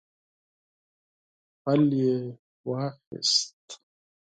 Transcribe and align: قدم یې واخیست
قدم 1.65 1.83
یې 1.99 2.13
واخیست 2.67 3.65